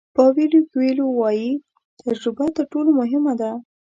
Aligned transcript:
پاویلو 0.15 0.59
کویلو 0.71 1.05
وایي 1.19 1.51
تجربه 2.03 2.45
تر 2.57 2.63
ټولو 2.71 2.89
مهمه 2.99 3.33
ده. 3.41 3.51